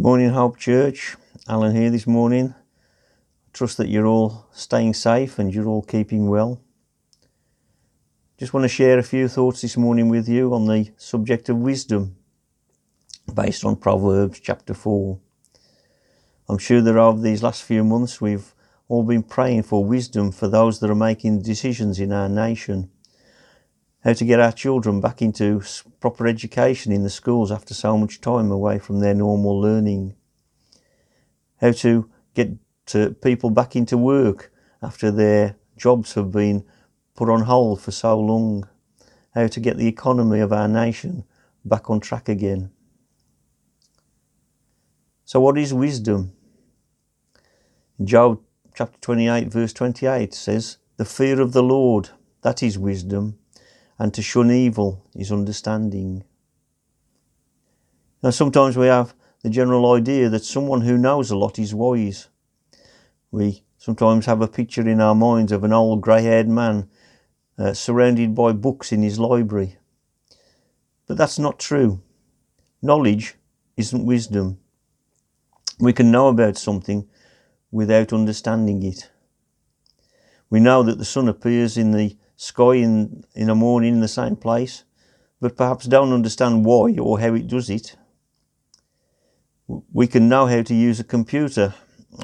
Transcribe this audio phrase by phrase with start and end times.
[0.00, 1.18] Good morning, Hope Church.
[1.46, 2.54] Alan here this morning.
[2.56, 6.58] I trust that you're all staying safe and you're all keeping well.
[8.38, 11.58] Just want to share a few thoughts this morning with you on the subject of
[11.58, 12.16] wisdom
[13.34, 15.20] based on Proverbs chapter 4.
[16.48, 18.54] I'm sure that over these last few months we've
[18.88, 22.90] all been praying for wisdom for those that are making decisions in our nation.
[24.02, 25.62] How to get our children back into
[26.00, 30.14] proper education in the schools after so much time away from their normal learning.
[31.60, 32.52] How to get
[32.86, 36.64] to people back into work after their jobs have been
[37.14, 38.66] put on hold for so long.
[39.34, 41.24] How to get the economy of our nation
[41.64, 42.70] back on track again.
[45.26, 46.32] So, what is wisdom?
[48.02, 48.40] Job
[48.74, 52.08] chapter 28, verse 28 says, The fear of the Lord,
[52.40, 53.38] that is wisdom,
[54.00, 56.24] and to shun evil is understanding.
[58.22, 62.28] Now, sometimes we have the general idea that someone who knows a lot is wise.
[63.30, 66.88] We sometimes have a picture in our minds of an old grey haired man
[67.58, 69.76] uh, surrounded by books in his library.
[71.06, 72.00] But that's not true.
[72.80, 73.34] Knowledge
[73.76, 74.60] isn't wisdom.
[75.78, 77.06] We can know about something
[77.70, 79.10] without understanding it.
[80.48, 84.08] We know that the sun appears in the sky in, in a morning in the
[84.08, 84.84] same place,
[85.42, 87.96] but perhaps don't understand why or how it does it.
[89.92, 91.74] We can know how to use a computer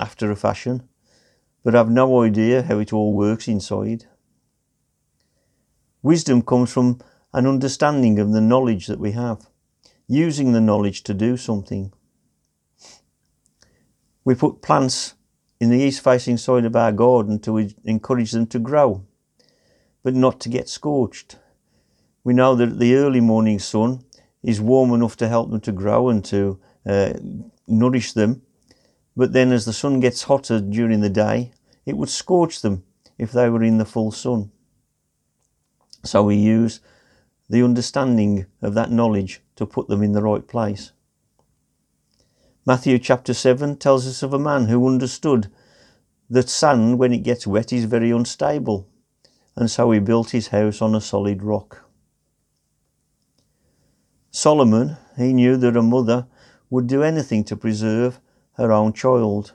[0.00, 0.88] after a fashion,
[1.62, 4.06] but have no idea how it all works inside.
[6.02, 6.98] Wisdom comes from
[7.34, 9.46] an understanding of the knowledge that we have,
[10.08, 11.92] using the knowledge to do something.
[14.24, 15.14] We put plants
[15.60, 19.05] in the east facing side of our garden to encourage them to grow,
[20.06, 21.36] but not to get scorched.
[22.22, 24.04] We know that the early morning sun
[24.40, 27.14] is warm enough to help them to grow and to uh,
[27.66, 28.42] nourish them,
[29.16, 31.50] but then as the sun gets hotter during the day,
[31.84, 32.84] it would scorch them
[33.18, 34.52] if they were in the full sun.
[36.04, 36.78] So we use
[37.50, 40.92] the understanding of that knowledge to put them in the right place.
[42.64, 45.50] Matthew chapter 7 tells us of a man who understood
[46.30, 48.86] that sand, when it gets wet, is very unstable,
[49.56, 51.82] and so he built his house on a solid rock.
[54.30, 56.26] Solomon, he knew that a mother
[56.68, 58.20] would do anything to preserve
[58.56, 59.54] her own child.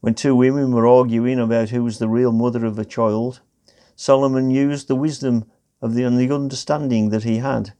[0.00, 3.40] When two women were arguing about who was the real mother of a child,
[3.94, 5.44] Solomon used the wisdom
[5.82, 7.74] of the, and the understanding that he had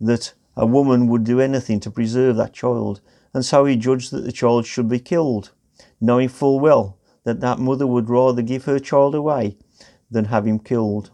[0.00, 3.00] that a woman would do anything to preserve that child,
[3.32, 5.52] and so he judged that the child should be killed,
[6.00, 9.56] knowing full well that that mother would rather give her child away
[10.14, 11.10] than have him killed.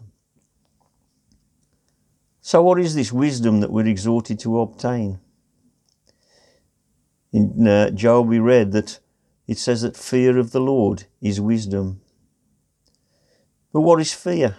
[2.39, 5.19] So, what is this wisdom that we're exhorted to obtain?
[7.33, 8.99] In uh, Job, we read that
[9.47, 12.01] it says that fear of the Lord is wisdom.
[13.73, 14.55] But what is fear?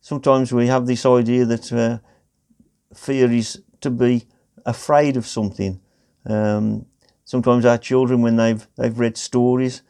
[0.00, 1.98] Sometimes we have this idea that uh,
[2.94, 4.26] fear is to be
[4.64, 5.80] afraid of something.
[6.26, 6.86] Um,
[7.24, 9.82] sometimes our children, when they've they've read stories,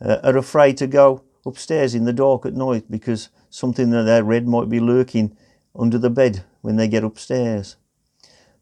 [0.00, 4.20] uh, are afraid to go upstairs in the dark at night because something that they
[4.20, 5.36] read might be lurking
[5.74, 7.76] under the bed when they get upstairs.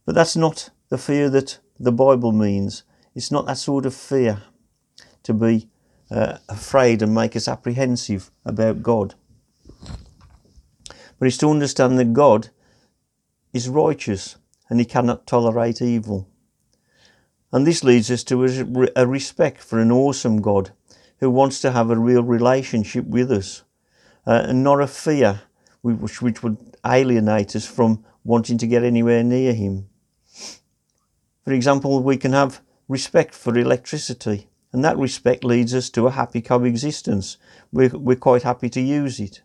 [0.04, 2.82] But that's not the fear that the Bible means.
[3.14, 4.42] It's not that sort of fear
[5.22, 5.68] to be
[6.10, 9.14] uh, afraid and make us apprehensive about God.
[11.18, 12.50] But it's to understand that God
[13.52, 14.36] is righteous
[14.68, 16.28] and he cannot tolerate evil.
[17.52, 20.72] And this leads us to a respect for an awesome God
[21.20, 23.62] who wants to have a real relationship with us
[24.26, 25.42] uh, and not a fear
[25.82, 29.88] which, which would alienate us from wanting to get anywhere near him.
[31.44, 36.10] For example, we can have respect for electricity, and that respect leads us to a
[36.10, 37.36] happy coexistence.
[37.70, 39.42] We're, we're quite happy to use it.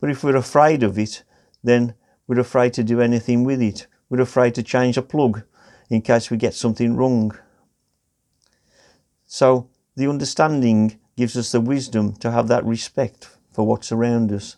[0.00, 1.22] But if we're afraid of it,
[1.62, 1.94] then
[2.26, 3.86] we're afraid to do anything with it.
[4.08, 5.42] We're afraid to change a plug
[5.88, 7.38] in case we get something wrong.
[9.26, 14.56] So the understanding gives us the wisdom to have that respect for what's around us.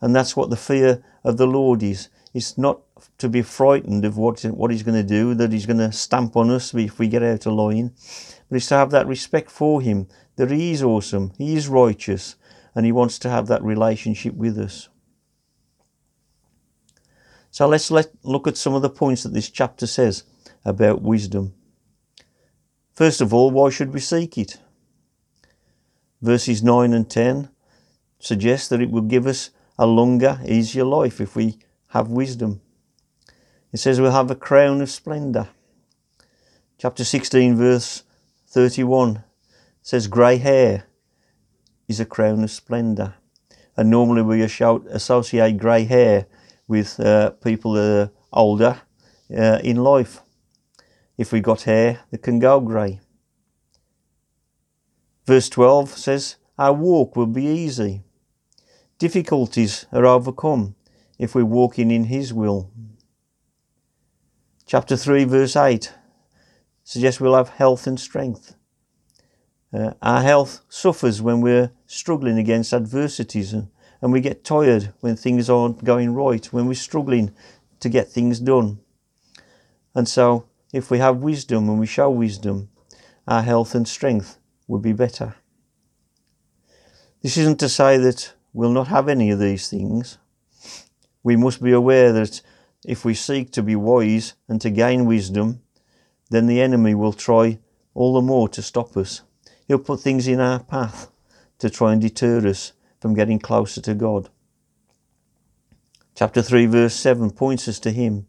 [0.00, 2.08] And that's what the fear of the Lord is.
[2.32, 2.80] It's not
[3.18, 6.36] to be frightened of what, what he's going to do, that he's going to stamp
[6.36, 7.92] on us if we get out of line,
[8.48, 12.36] but it's to have that respect for him, that he is awesome, he is righteous,
[12.74, 14.88] and he wants to have that relationship with us.
[17.50, 20.24] So let's let, look at some of the points that this chapter says
[20.64, 21.54] about wisdom.
[22.94, 24.58] First of all, why should we seek it?
[26.20, 27.48] Verses 9 and 10
[28.18, 32.60] suggest that it will give us a longer, easier life if we have wisdom.
[33.72, 35.48] It says we'll have a crown of splendour.
[36.78, 38.02] Chapter 16, verse
[38.48, 39.22] 31
[39.82, 40.84] says, Grey hair
[41.86, 43.14] is a crown of splendour.
[43.76, 46.26] And normally we associate grey hair
[46.66, 48.80] with uh, people that are older
[49.36, 50.22] uh, in life.
[51.16, 53.00] If we got hair that can go grey.
[55.28, 58.02] Verse 12 says, Our walk will be easy.
[58.98, 60.74] Difficulties are overcome
[61.18, 62.70] if we're walking in His will.
[64.64, 65.92] Chapter 3, verse 8
[66.82, 68.54] suggests we'll have health and strength.
[69.70, 73.68] Uh, our health suffers when we're struggling against adversities and,
[74.00, 77.34] and we get tired when things aren't going right, when we're struggling
[77.80, 78.78] to get things done.
[79.94, 82.70] And so, if we have wisdom and we show wisdom,
[83.26, 85.34] our health and strength will be better.
[87.22, 90.18] This isn't to say that we'll not have any of these things.
[91.24, 92.40] We must be aware that
[92.84, 95.62] if we seek to be wise and to gain wisdom,
[96.30, 97.58] then the enemy will try
[97.94, 99.22] all the more to stop us.
[99.66, 101.10] He'll put things in our path
[101.58, 104.28] to try and deter us from getting closer to God.
[106.14, 108.26] Chapter 3, verse 7 points us to Him.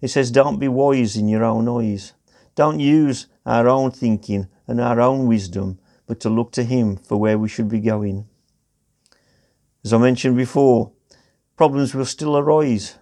[0.00, 2.12] It says, Don't be wise in your own eyes.
[2.54, 7.16] Don't use our own thinking and our own wisdom, but to look to Him for
[7.16, 8.28] where we should be going.
[9.84, 10.92] As I mentioned before,
[11.56, 12.98] problems will still arise,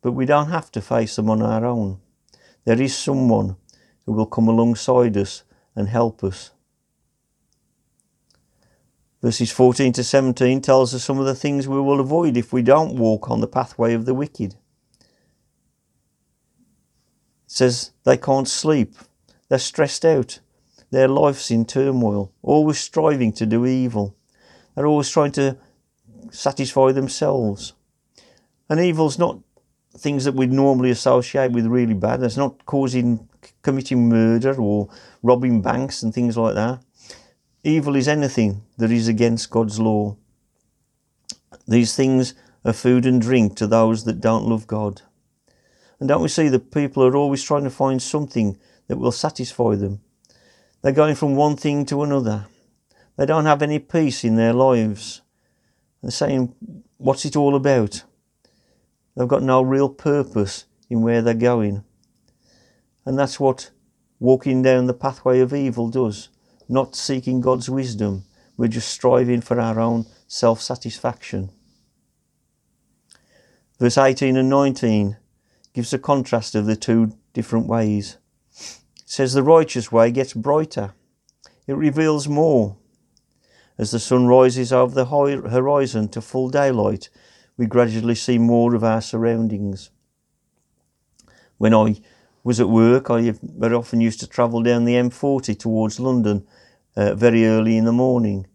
[0.00, 2.00] but we don't have to face them on our own.
[2.64, 3.56] There is someone
[4.06, 5.42] who will come alongside us
[5.74, 6.52] and help us.
[9.20, 12.62] Verses 14 to 17 tells us some of the things we will avoid if we
[12.62, 14.52] don't walk on the pathway of the wicked.
[14.52, 14.58] It
[17.46, 18.94] says they can't sleep,
[19.48, 20.38] they're stressed out,
[20.90, 24.16] their life's in turmoil, always striving to do evil.
[24.74, 25.58] They're always trying to
[26.30, 27.74] satisfy themselves.
[28.68, 29.40] And evil's not
[29.96, 32.22] things that we'd normally associate with really bad.
[32.22, 33.28] It's not causing
[33.62, 34.88] committing murder or
[35.22, 36.82] robbing banks and things like that.
[37.64, 40.16] Evil is anything that is against God's law.
[41.66, 45.02] These things are food and drink to those that don't love God.
[46.00, 48.56] And don't we see that people are always trying to find something
[48.86, 50.00] that will satisfy them?
[50.82, 52.46] They're going from one thing to another.
[53.16, 55.22] They don't have any peace in their lives.
[56.02, 56.54] They're saying,
[56.98, 58.04] What's it all about?
[59.16, 61.84] They've got no real purpose in where they're going.
[63.04, 63.70] And that's what
[64.20, 66.28] walking down the pathway of evil does
[66.68, 68.24] not seeking God's wisdom.
[68.56, 71.50] We're just striving for our own self satisfaction.
[73.78, 75.16] Verse 18 and 19
[75.72, 78.18] gives a contrast of the two different ways.
[79.10, 80.92] Says the righteous way gets brighter,
[81.66, 82.76] it reveals more.
[83.78, 87.08] As the sun rises over the horizon to full daylight,
[87.56, 89.88] we gradually see more of our surroundings.
[91.56, 92.02] When I
[92.44, 96.46] was at work, I very often used to travel down the M40 towards London
[96.94, 98.46] uh, very early in the morning.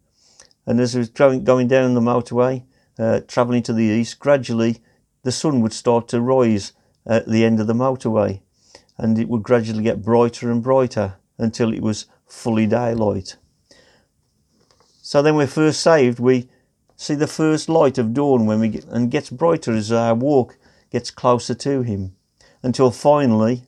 [0.66, 2.62] And as I was going down the motorway,
[2.96, 4.84] uh, travelling to the east, gradually
[5.24, 6.74] the sun would start to rise
[7.04, 8.43] at the end of the motorway
[8.98, 13.36] and it would gradually get brighter and brighter until it was fully daylight.
[15.02, 16.48] So then we're first saved, we
[16.96, 20.56] see the first light of dawn when we get, and gets brighter as our walk
[20.90, 22.14] gets closer to him
[22.62, 23.64] until finally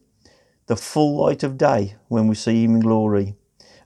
[0.67, 3.35] the full light of day when we see him in glory.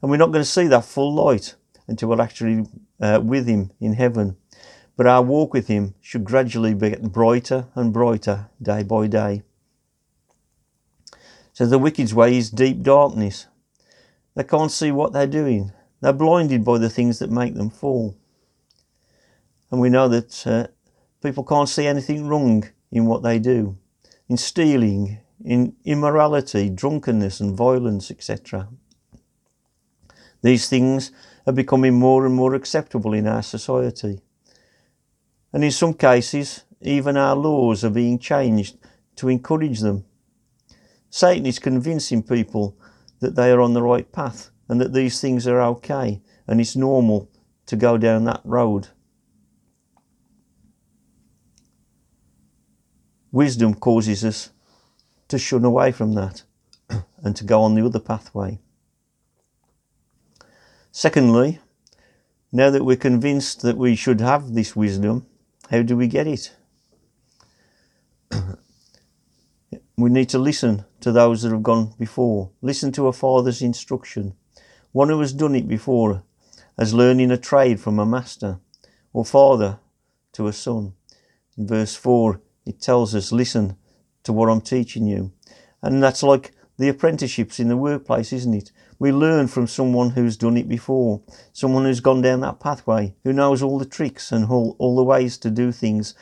[0.01, 1.57] And we're not going to see that full light
[1.91, 2.67] until we're actually
[3.01, 4.37] uh, with Him in heaven.
[4.97, 9.43] But our walk with Him should gradually get brighter and brighter day by day.
[11.61, 13.47] So the wicked's way is deep darkness.
[14.35, 15.73] They can't see what they're doing.
[16.01, 18.17] They're blinded by the things that make them fall.
[19.71, 20.69] And we know that uh,
[21.23, 23.77] people can't see anything wrong in what they do,
[24.27, 28.69] in stealing, in immorality, drunkenness, and violence, etc.
[30.41, 31.13] These things
[31.47, 34.23] are becoming more and more acceptable in our society.
[35.53, 38.79] And in some cases, even our laws are being changed
[39.17, 40.07] to encourage them.
[41.11, 42.77] Satan is convincing people
[43.19, 46.77] that they are on the right path and that these things are okay and it's
[46.77, 47.29] normal
[47.67, 48.89] to go down that road.
[53.33, 54.51] Wisdom causes us
[55.29, 56.43] to shun away from that
[57.23, 58.59] and to go on the other pathway.
[60.93, 61.61] Secondly,
[62.51, 65.27] now that we're convinced that we should have this wisdom,
[65.71, 66.57] how do we get it?
[70.01, 72.51] We need to listen to those that have gone before.
[72.63, 74.35] Listen to a father's instruction.
[74.93, 76.23] One who has done it before,
[76.79, 78.61] as learning a trade from a master,
[79.13, 79.79] or father
[80.33, 80.95] to a son.
[81.57, 83.77] In verse 4, it tells us, Listen
[84.23, 85.33] to what I'm teaching you.
[85.83, 88.73] And that's like the apprenticeships in the workplace, isn't it?
[88.99, 93.33] We learn from someone who's done it before, someone who's gone down that pathway, who
[93.33, 96.15] knows all the tricks and all, all the ways to do things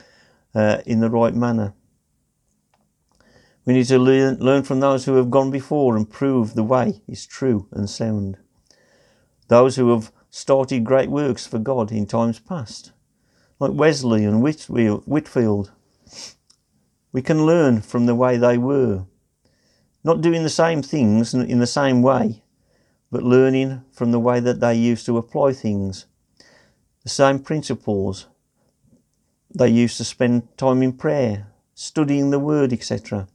[0.55, 1.75] uh, in the right manner.
[3.69, 7.03] We need to learn, learn from those who have gone before and prove the way
[7.07, 8.39] is true and sound.
[9.49, 12.93] Those who have started great works for God in times past,
[13.61, 15.71] like Wesley and Whitefield.
[17.13, 19.05] We can learn from the way they were,
[20.03, 22.43] not doing the same things in the same way,
[23.11, 26.07] but learning from the way that they used to apply things,
[27.03, 28.29] the same principles.
[29.55, 33.29] They used to spend time in prayer, studying the Word, etc.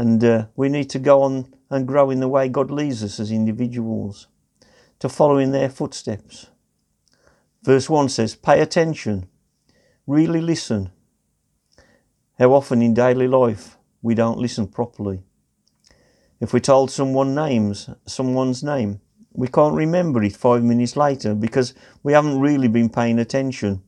[0.00, 3.20] And uh, we need to go on and grow in the way God leads us
[3.20, 4.28] as individuals,
[4.98, 6.46] to follow in their footsteps.
[7.62, 9.28] Verse 1 says, Pay attention,
[10.06, 10.90] really listen.
[12.38, 15.22] How often in daily life we don't listen properly.
[16.40, 19.02] If we told someone names, someone's name,
[19.34, 23.82] we can't remember it five minutes later because we haven't really been paying attention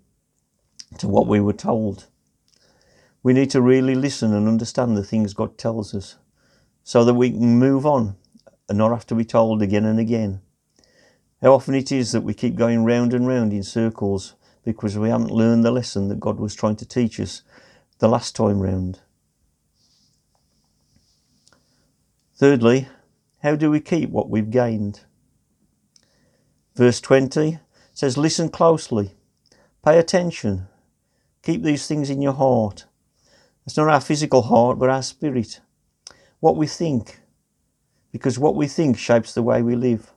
[0.98, 2.08] to what we were told.
[3.22, 6.16] We need to really listen and understand the things God tells us
[6.82, 8.16] so that we can move on
[8.68, 10.40] and not have to be told again and again.
[11.40, 15.08] How often it is that we keep going round and round in circles because we
[15.08, 17.42] haven't learned the lesson that God was trying to teach us
[17.98, 19.00] the last time round.
[22.36, 22.88] Thirdly,
[23.42, 25.00] how do we keep what we've gained?
[26.74, 27.58] Verse 20
[27.92, 29.12] says, Listen closely,
[29.84, 30.66] pay attention,
[31.42, 32.86] keep these things in your heart
[33.66, 35.60] it's not our physical heart, but our spirit.
[36.40, 37.20] What we think.
[38.10, 40.12] Because what we think shapes the way we live.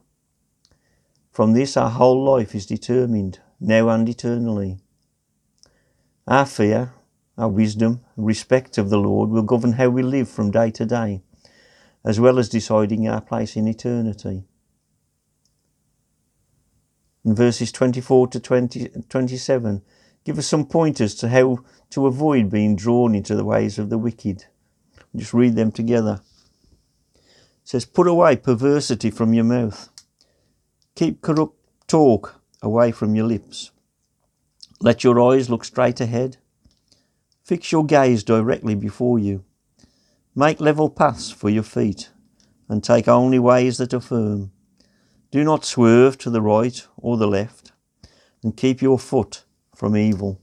[1.32, 4.80] From this, our whole life is determined, now and eternally.
[6.28, 6.94] Our fear,
[7.38, 11.22] our wisdom, respect of the Lord will govern how we live from day to day,
[12.04, 14.46] as well as deciding our place in eternity.
[17.24, 19.82] In verses 24 to 20, 27,
[20.26, 21.60] give us some pointers to how
[21.92, 24.46] to avoid being drawn into the ways of the wicked.
[25.16, 26.20] Just read them together.
[27.16, 27.22] It
[27.64, 29.90] says, Put away perversity from your mouth.
[30.96, 33.72] Keep corrupt talk away from your lips.
[34.82, 36.38] Let your eyes look straight ahead.
[37.44, 39.46] Fix your gaze directly before you.
[40.36, 42.10] Make level paths for your feet,
[42.68, 44.52] and take only ways that are firm.
[45.32, 47.72] Do not swerve to the right or the left,
[48.44, 49.45] and keep your foot
[49.76, 50.40] from evil.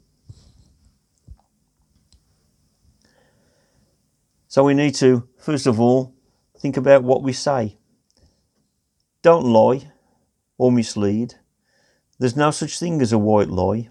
[4.49, 6.15] So we need to, first of all,
[6.59, 7.79] think about what we say.
[9.23, 9.91] Don't lie
[10.59, 11.35] or mislead.
[12.19, 13.89] There's no such thing as a white lie.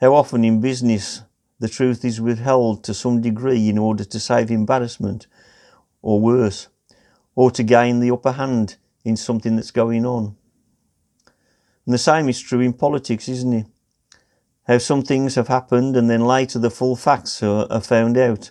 [0.00, 1.22] How often in business
[1.58, 5.26] the truth is withheld to some degree in order to save embarrassment,
[6.02, 6.68] or worse,
[7.34, 10.36] or to gain the upper hand in something that's going on.
[11.86, 13.66] And the same is true in politics, isn't it?
[14.66, 18.50] How some things have happened and then later the full facts are, are found out.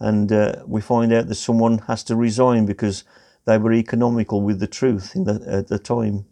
[0.00, 3.04] And uh, we find out that someone has to resign because
[3.44, 6.26] they were economical with the truth the, at the time.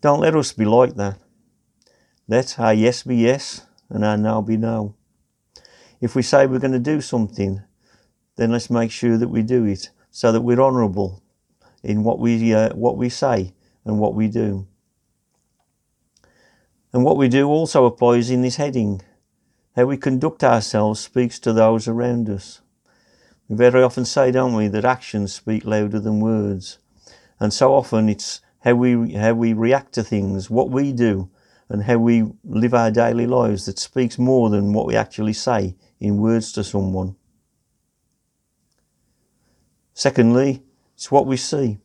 [0.00, 1.18] Don't let us be like that.
[2.26, 4.94] Let our yes be yes and our no be no.
[6.00, 7.62] If we say we're going to do something,
[8.36, 11.22] then let's make sure that we do it so that we're honourable
[11.82, 13.52] in what we, uh, what we say
[13.84, 14.66] and what we do.
[16.92, 19.02] And what we do also applies in this heading.
[19.76, 22.60] How we conduct ourselves speaks to those around us.
[23.48, 26.78] We very often say, don't we, that actions speak louder than words.
[27.38, 31.30] And so often it's how we, how we react to things, what we do,
[31.68, 35.76] and how we live our daily lives that speaks more than what we actually say
[36.00, 37.14] in words to someone.
[39.94, 40.62] Secondly,
[40.94, 41.78] it's what we see.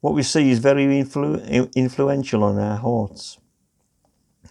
[0.00, 3.38] What we see is very influ- influential on our hearts.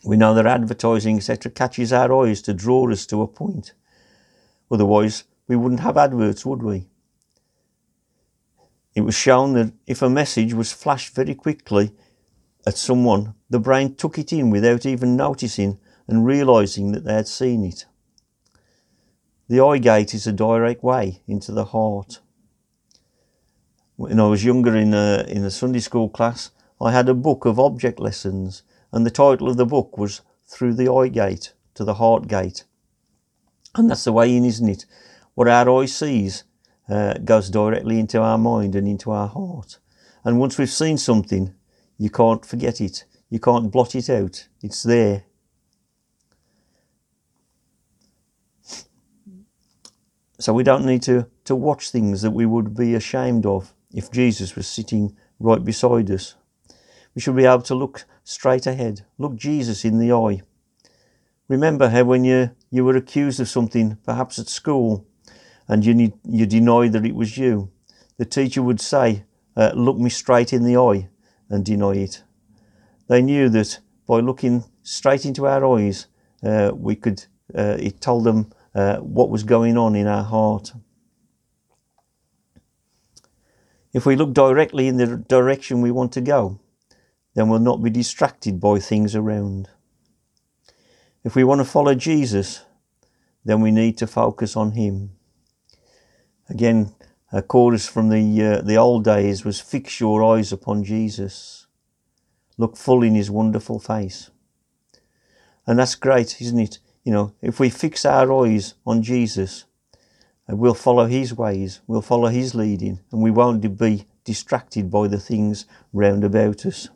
[0.05, 3.74] We know that advertising, etc., catches our eyes to draw us to a point.
[4.69, 6.88] Otherwise, we wouldn't have adverts, would we?
[8.93, 11.91] It was shown that if a message was flashed very quickly
[12.67, 17.27] at someone, the brain took it in without even noticing and realizing that they had
[17.27, 17.85] seen it.
[19.50, 22.19] The eye gate is a direct way into the heart.
[23.95, 27.45] When I was younger in a, in a Sunday school class, I had a book
[27.45, 28.62] of object lessons
[28.95, 32.63] and the title of the book was Through the Eye Gate to the Heart Gate.
[33.75, 34.85] And that's the way in, isn't it?
[35.33, 36.45] What our eye sees
[36.87, 39.79] uh, goes directly into our mind and into our heart.
[40.23, 41.53] And once we've seen something,
[41.97, 43.03] you can't forget it.
[43.29, 44.47] You can't blot it out.
[44.63, 45.25] It's there.
[50.39, 54.09] So we don't need to to watch things that we would be ashamed of if
[54.11, 56.35] Jesus was sitting right beside us.
[57.15, 60.41] We should be able to look straight ahead, look Jesus in the eye.
[61.48, 65.07] Remember how when you, you were accused of something, perhaps at school,
[65.67, 67.72] and you, you denied that it was you,
[68.17, 69.24] the teacher would say,
[69.55, 71.10] uh, Look me straight in the eye
[71.50, 72.24] and deny it.
[73.07, 76.07] They knew that by looking straight into our eyes,
[76.43, 77.25] uh, we could,
[77.57, 80.74] uh, it told them uh, what was going on in our heart.
[83.93, 86.60] If we look directly in the direction we want to go,
[87.35, 89.69] then we'll not be distracted by things around.
[91.23, 92.63] If we want to follow Jesus,
[93.43, 95.11] then we need to focus on Him.
[96.49, 96.95] Again,
[97.31, 101.67] a chorus from the, uh, the old days was Fix your eyes upon Jesus.
[102.57, 104.29] Look full in His wonderful face.
[105.67, 106.79] And that's great, isn't it?
[107.03, 109.65] You know, if we fix our eyes on Jesus,
[110.49, 115.07] uh, we'll follow His ways, we'll follow His leading, and we won't be distracted by
[115.07, 116.89] the things round about us.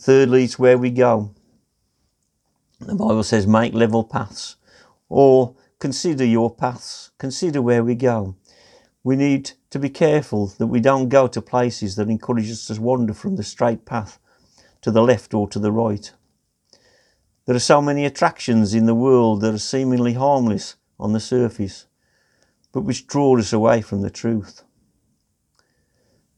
[0.00, 1.34] Thirdly, it's where we go.
[2.80, 4.56] The Bible says, make level paths,
[5.08, 8.36] or consider your paths, consider where we go.
[9.02, 12.80] We need to be careful that we don't go to places that encourage us to
[12.80, 14.18] wander from the straight path
[14.82, 16.12] to the left or to the right.
[17.46, 21.86] There are so many attractions in the world that are seemingly harmless on the surface,
[22.72, 24.62] but which draw us away from the truth.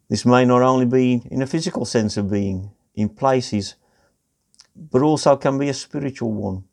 [0.09, 3.77] This may not only be in a physical sense of being, in places,
[4.75, 6.65] but also can be a spiritual one,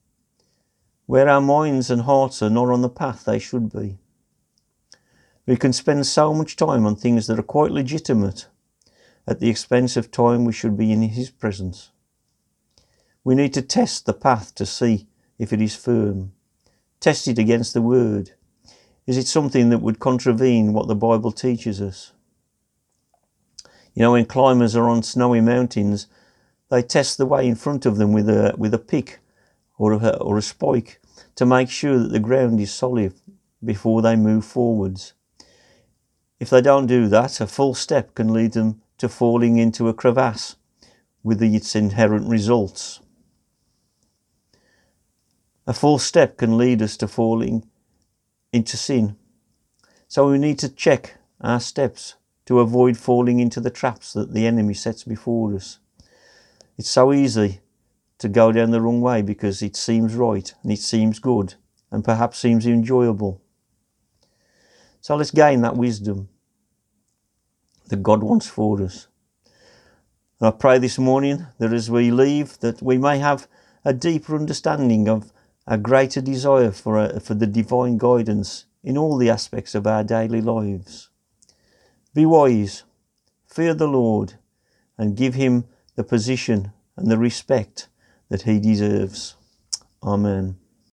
[1.05, 3.97] where our minds and hearts are not on the path they should be.
[5.45, 8.47] We can spend so much time on things that are quite legitimate
[9.27, 11.91] at the expense of time we should be in His presence.
[13.25, 16.31] We need to test the path to see if it is firm.
[17.01, 18.31] Test it against the Word.
[19.05, 22.12] Is it something that would contravene what the Bible teaches us?
[23.93, 26.07] You know, when climbers are on snowy mountains,
[26.69, 29.19] they test the way in front of them with a, with a pick
[29.77, 30.99] or a, or a spike
[31.35, 33.13] to make sure that the ground is solid
[33.63, 35.13] before they move forwards.
[36.39, 39.93] If they don't do that, a full step can lead them to falling into a
[39.93, 40.55] crevasse
[41.23, 42.99] with its inherent results.
[45.65, 47.65] A false step can lead us to falling
[48.51, 49.15] into sin.
[50.07, 54.45] So we need to check our steps to avoid falling into the traps that the
[54.45, 55.79] enemy sets before us.
[56.77, 57.61] It's so easy
[58.19, 61.55] to go down the wrong way because it seems right and it seems good
[61.91, 63.41] and perhaps seems enjoyable.
[65.01, 66.29] So let's gain that wisdom
[67.89, 69.07] that God wants for us.
[70.39, 73.47] And I pray this morning that as we leave, that we may have
[73.85, 75.31] a deeper understanding of
[75.67, 80.03] a greater desire for, a, for the divine guidance in all the aspects of our
[80.03, 81.09] daily lives.
[82.13, 82.83] Be wise,
[83.47, 84.35] fear the Lord,
[84.97, 87.87] and give him the position and the respect
[88.29, 89.35] that he deserves.
[90.03, 90.57] Amen.